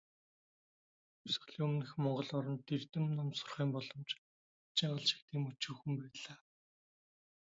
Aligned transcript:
Хувьсгалын 1.19 1.63
өмнөх 1.67 1.91
монгол 2.03 2.29
оронд, 2.37 2.65
эрдэм 2.75 3.05
ном 3.17 3.29
сурахын 3.39 3.69
боломж 3.73 4.09
"хүжийн 4.65 4.91
гал" 4.93 5.05
шиг 5.09 5.21
тийм 5.29 5.43
өчүүхэн 5.51 5.93
байлаа. 5.99 6.35